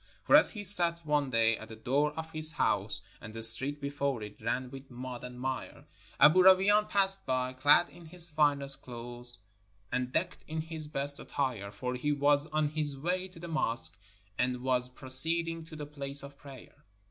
For 0.23 0.35
as 0.35 0.49
he 0.49 0.63
sat 0.63 1.05
one 1.05 1.29
day 1.29 1.55
at 1.57 1.67
the 1.67 1.75
door 1.75 2.11
of 2.13 2.31
his 2.31 2.53
house 2.53 3.03
and 3.21 3.35
the 3.35 3.43
street 3.43 3.79
before 3.79 4.23
it 4.23 4.41
ran 4.41 4.71
with 4.71 4.89
mud 4.89 5.23
and 5.23 5.39
mire, 5.39 5.85
Aboo 6.19 6.41
Rawain 6.41 6.89
passed 6.89 7.23
by, 7.27 7.53
clad 7.53 7.87
in 7.87 8.07
his 8.07 8.27
finest 8.27 8.81
clothes 8.81 9.43
and 9.91 10.11
decked 10.11 10.43
in 10.47 10.61
his 10.61 10.87
best 10.87 11.19
attire, 11.19 11.69
for 11.69 11.93
he 11.93 12.11
was 12.11 12.47
on 12.47 12.69
his 12.69 12.95
v/ay 12.95 13.27
to 13.27 13.39
the 13.39 13.47
mosque, 13.47 13.99
and 14.39 14.63
was 14.63 14.89
proceeding 14.89 15.63
to 15.65 15.75
the 15.75 15.85
place 15.85 16.23
of 16.23 16.35
prayer. 16.35 16.83